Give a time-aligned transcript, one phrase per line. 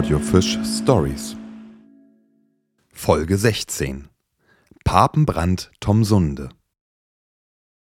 [0.00, 1.36] Audiofisch Stories.
[2.90, 4.08] Folge 16
[4.82, 6.48] Papenbrand Tomsunde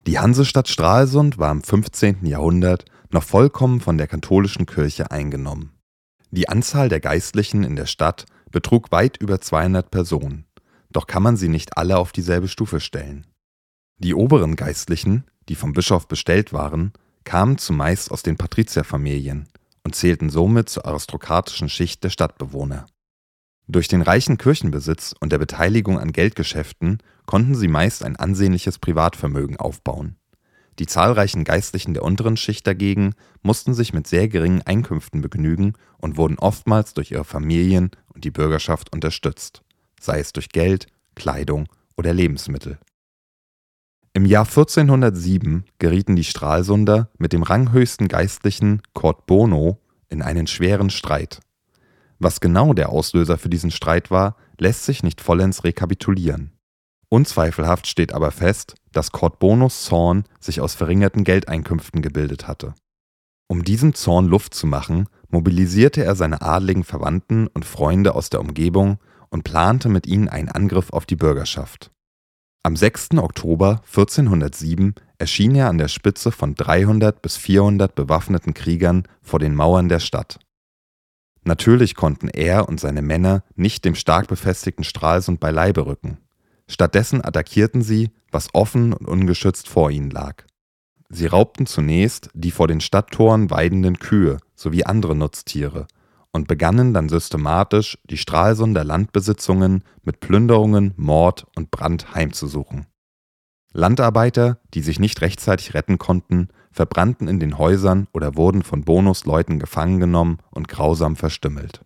[0.08, 2.26] Die Hansestadt Stralsund war im 15.
[2.26, 5.78] Jahrhundert noch vollkommen von der katholischen Kirche eingenommen.
[6.32, 10.46] Die Anzahl der Geistlichen in der Stadt betrug weit über 200 Personen,
[10.90, 13.24] doch kann man sie nicht alle auf dieselbe Stufe stellen.
[13.98, 19.46] Die oberen Geistlichen, die vom Bischof bestellt waren, kamen zumeist aus den Patrizierfamilien
[19.90, 22.86] und zählten somit zur aristokratischen Schicht der Stadtbewohner.
[23.66, 29.56] Durch den reichen Kirchenbesitz und der Beteiligung an Geldgeschäften konnten sie meist ein ansehnliches Privatvermögen
[29.56, 30.14] aufbauen.
[30.78, 36.16] Die zahlreichen Geistlichen der unteren Schicht dagegen mussten sich mit sehr geringen Einkünften begnügen und
[36.16, 39.62] wurden oftmals durch ihre Familien und die Bürgerschaft unterstützt,
[40.00, 40.86] sei es durch Geld,
[41.16, 42.78] Kleidung oder Lebensmittel.
[44.12, 50.90] Im Jahr 1407 gerieten die Stralsunder mit dem ranghöchsten Geistlichen Kurt Bono in einen schweren
[50.90, 51.38] Streit.
[52.18, 56.52] Was genau der Auslöser für diesen Streit war, lässt sich nicht vollends rekapitulieren.
[57.08, 62.74] Unzweifelhaft steht aber fest, dass Kurt Bonos Zorn sich aus verringerten Geldeinkünften gebildet hatte.
[63.46, 68.40] Um diesem Zorn Luft zu machen, mobilisierte er seine adligen Verwandten und Freunde aus der
[68.40, 71.92] Umgebung und plante mit ihnen einen Angriff auf die Bürgerschaft.
[72.62, 73.16] Am 6.
[73.16, 79.54] Oktober 1407 erschien er an der Spitze von 300 bis 400 bewaffneten Kriegern vor den
[79.54, 80.38] Mauern der Stadt.
[81.42, 86.18] Natürlich konnten er und seine Männer nicht dem stark befestigten Stralsund beileibe rücken.
[86.68, 90.44] Stattdessen attackierten sie, was offen und ungeschützt vor ihnen lag.
[91.08, 95.86] Sie raubten zunächst die vor den Stadttoren weidenden Kühe sowie andere Nutztiere
[96.32, 102.86] und begannen dann systematisch, die Stralsunder Landbesitzungen mit Plünderungen, Mord und Brand heimzusuchen.
[103.72, 109.58] Landarbeiter, die sich nicht rechtzeitig retten konnten, verbrannten in den Häusern oder wurden von Bonusleuten
[109.58, 111.80] gefangen genommen und grausam verstümmelt.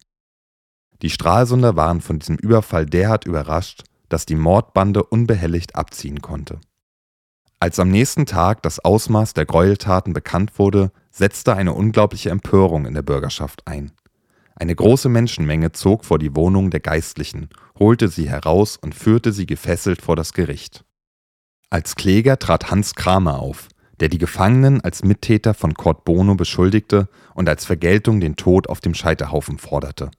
[1.03, 6.61] Die Stralsunder waren von diesem Überfall derart überrascht, dass die Mordbande unbehelligt abziehen konnte.
[7.61, 12.95] Als am nächsten Tag das Ausmaß der Gräueltaten bekannt wurde, setzte eine unglaubliche Empörung in
[12.95, 13.93] der Bürgerschaft ein.
[14.57, 17.49] Eine große Menschenmenge zog vor die Wohnung der Geistlichen,
[17.79, 20.85] holte sie heraus und führte sie gefesselt vor das Gericht.
[21.71, 27.09] Als Kläger trat Hans Kramer auf, der die Gefangenen als Mittäter von Kurt Bono beschuldigte
[27.35, 30.11] und als Vergeltung den Tod auf dem Scheiterhaufen forderte.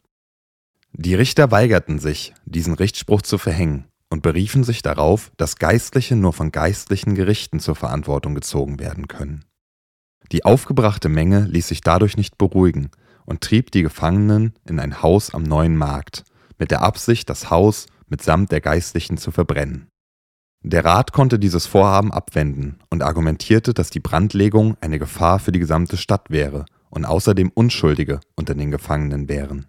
[0.92, 6.34] Die Richter weigerten sich, diesen Richtspruch zu verhängen und beriefen sich darauf, dass Geistliche nur
[6.34, 9.46] von geistlichen Gerichten zur Verantwortung gezogen werden können.
[10.32, 12.92] Die aufgebrachte Menge ließ sich dadurch nicht beruhigen
[13.26, 16.24] und trieb die Gefangenen in ein Haus am neuen Markt,
[16.58, 19.88] mit der Absicht, das Haus mitsamt der Geistlichen zu verbrennen.
[20.62, 25.60] Der Rat konnte dieses Vorhaben abwenden und argumentierte, dass die Brandlegung eine Gefahr für die
[25.60, 29.68] gesamte Stadt wäre und außerdem Unschuldige unter den Gefangenen wären.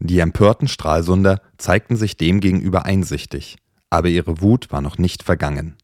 [0.00, 3.58] Die empörten Stralsunder zeigten sich demgegenüber einsichtig,
[3.90, 5.76] aber ihre Wut war noch nicht vergangen.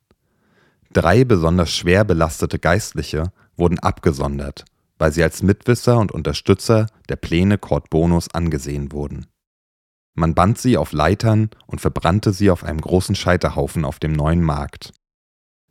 [0.93, 4.65] Drei besonders schwer belastete Geistliche wurden abgesondert
[4.99, 9.27] weil sie als Mitwisser und Unterstützer der Pläne Kurt Bonus angesehen wurden.
[10.15, 14.43] Man band sie auf Leitern und verbrannte sie auf einem großen Scheiterhaufen auf dem neuen
[14.43, 14.93] Markt.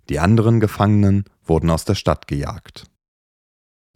[0.10, 2.86] Die anderen Gefangenen wurden aus der Stadt gejagt.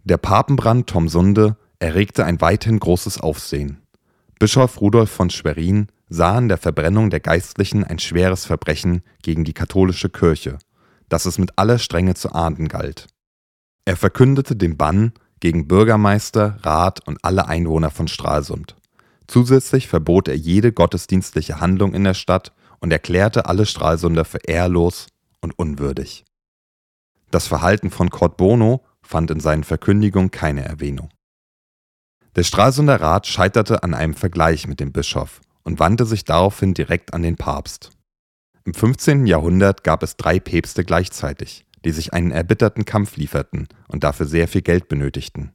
[0.03, 3.81] Der Papenbrand Tomsunde erregte ein weithin großes Aufsehen.
[4.39, 9.53] Bischof Rudolf von Schwerin sah in der Verbrennung der Geistlichen ein schweres Verbrechen gegen die
[9.53, 10.57] katholische Kirche,
[11.09, 13.07] das es mit aller Strenge zu ahnden galt.
[13.85, 18.75] Er verkündete den Bann gegen Bürgermeister, Rat und alle Einwohner von Stralsund.
[19.28, 25.07] Zusätzlich verbot er jede gottesdienstliche Handlung in der Stadt und erklärte alle Stralsunder für ehrlos
[25.41, 26.25] und unwürdig.
[27.31, 31.09] Das Verhalten von Kurt Bono fand in seinen Verkündigungen keine Erwähnung.
[32.35, 37.13] Der Stralsunder Rat scheiterte an einem Vergleich mit dem Bischof und wandte sich daraufhin direkt
[37.13, 37.91] an den Papst.
[38.66, 39.25] Im 15.
[39.25, 44.48] Jahrhundert gab es drei Päpste gleichzeitig, die sich einen erbitterten Kampf lieferten und dafür sehr
[44.48, 45.51] viel Geld benötigten.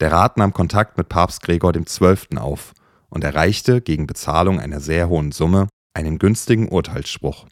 [0.00, 2.38] Der Rat nahm Kontakt mit Papst Gregor XII.
[2.38, 2.72] auf
[3.08, 7.46] und erreichte gegen Bezahlung einer sehr hohen Summe einen günstigen Urteilsspruch.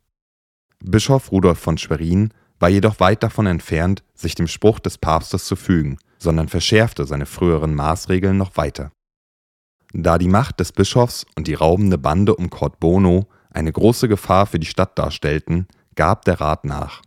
[0.83, 5.57] Bischof Rudolf von Schwerin war jedoch weit davon entfernt, sich dem Spruch des Papstes zu
[5.57, 8.91] fügen, sondern verschärfte seine früheren Maßregeln noch weiter.
[9.93, 14.47] Da die Macht des Bischofs und die raubende Bande um Kurt Bono eine große Gefahr
[14.47, 17.03] für die Stadt darstellten, gab der Rat nach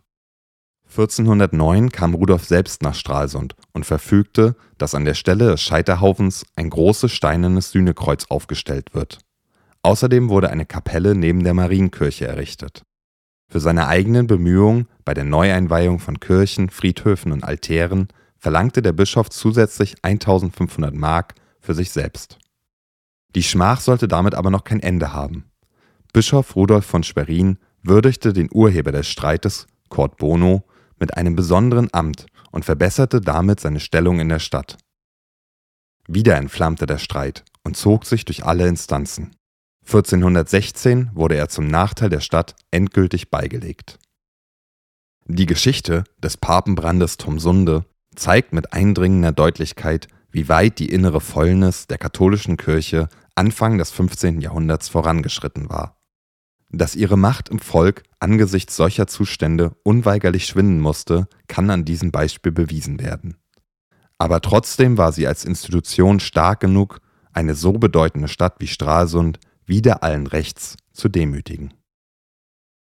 [0.94, 6.70] 1409 kam Rudolf selbst nach Stralsund und verfügte, dass an der Stelle des Scheiterhaufens ein
[6.70, 9.18] großes steinernes Sühnekreuz aufgestellt wird.
[9.82, 12.84] Außerdem wurde eine Kapelle neben der Marienkirche errichtet.
[13.48, 18.06] Für seine eigenen Bemühungen bei der Neueinweihung von Kirchen, Friedhöfen und Altären
[18.38, 22.38] verlangte der Bischof zusätzlich 1500 Mark für sich selbst
[23.34, 25.46] Die Schmach sollte damit aber noch kein Ende haben.
[26.12, 30.62] Bischof Rudolf von Schwerin würdigte den Urheber des Streites, Kurt Bono,
[31.04, 34.78] mit einem besonderen Amt und verbesserte damit seine Stellung in der Stadt.
[36.08, 39.36] Wieder entflammte der Streit und zog sich durch alle Instanzen.
[39.84, 43.98] 1416 wurde er zum Nachteil der Stadt endgültig beigelegt.
[45.26, 47.84] Die Geschichte des Papenbrandes Tomsunde
[48.16, 54.40] zeigt mit eindringender Deutlichkeit, wie weit die innere Fäulnis der katholischen Kirche Anfang des 15.
[54.40, 55.98] Jahrhunderts vorangeschritten war.
[56.76, 62.50] Dass ihre Macht im Volk angesichts solcher Zustände unweigerlich schwinden musste, kann an diesem Beispiel
[62.50, 63.36] bewiesen werden.
[64.18, 67.00] Aber trotzdem war sie als Institution stark genug,
[67.32, 71.74] eine so bedeutende Stadt wie Stralsund wieder allen Rechts zu demütigen